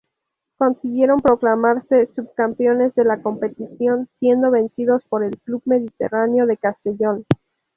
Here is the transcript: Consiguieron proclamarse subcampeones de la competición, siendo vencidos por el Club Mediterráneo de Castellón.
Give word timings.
Consiguieron 0.57 1.19
proclamarse 1.19 2.09
subcampeones 2.15 2.95
de 2.95 3.03
la 3.03 3.21
competición, 3.21 4.09
siendo 4.17 4.49
vencidos 4.49 5.03
por 5.07 5.23
el 5.23 5.37
Club 5.39 5.61
Mediterráneo 5.65 6.47
de 6.47 6.57
Castellón. 6.57 7.23